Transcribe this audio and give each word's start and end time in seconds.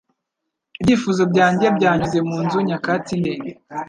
Ibyifuzo 0.81 1.23
byanjye 1.31 1.65
byanyuze 1.77 2.17
munzu 2.27 2.57
nyakatsi 2.67 3.11
ndende 3.21 3.51